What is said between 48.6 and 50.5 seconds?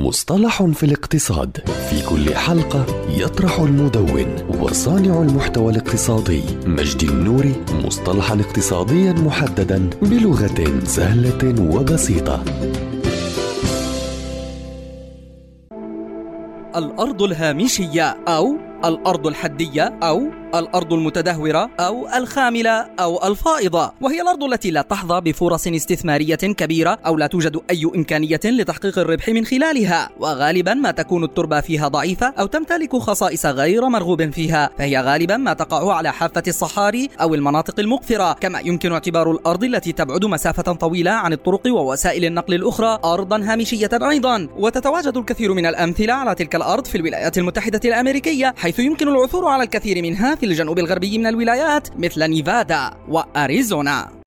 يمكن العثور على الكثير منها